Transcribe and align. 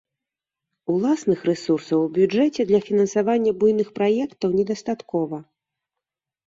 Уласных 0.93 1.39
рэсурсаў 1.49 1.99
у 2.05 2.09
бюджэце 2.17 2.61
для 2.73 2.79
фінансавання 2.89 3.51
буйных 3.61 3.87
праектаў 4.01 4.49
недастаткова. 4.63 5.37